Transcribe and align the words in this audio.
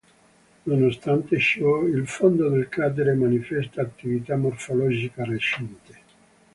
Nonostante 0.65 1.37
ciò, 1.39 1.83
il 1.83 2.07
fondo 2.07 2.49
del 2.49 2.67
cratere 2.69 3.13
manifesta 3.13 3.83
attività 3.83 4.35
morfologica 4.35 5.23
recente. 5.23 5.99